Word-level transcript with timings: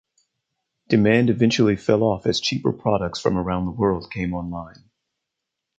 Demand 0.87 1.29
eventually 1.29 1.75
fell 1.75 2.01
off 2.01 2.25
as 2.25 2.41
cheaper 2.41 2.73
products 2.73 3.19
from 3.19 3.37
around 3.37 3.65
the 3.65 3.71
world 3.71 4.09
came 4.11 4.33
online. 4.33 4.89